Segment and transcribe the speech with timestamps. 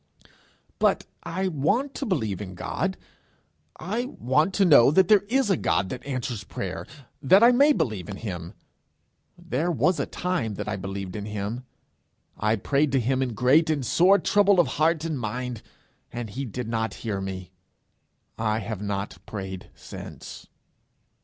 [0.79, 2.97] 'But I want to believe in God.
[3.79, 6.87] I want to know that there is a God that answers prayer,
[7.21, 8.55] that I may believe in him.
[9.37, 11.65] There was a time when I believed in him.
[12.35, 15.61] I prayed to him in great and sore trouble of heart and mind,
[16.11, 17.51] and he did not hear me.
[18.39, 20.47] I have not prayed since.'